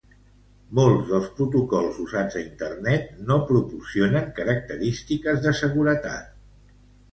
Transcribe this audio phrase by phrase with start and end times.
[0.77, 6.35] Molts dels protocols usats a Internet no proporcionen característiques de seguretat.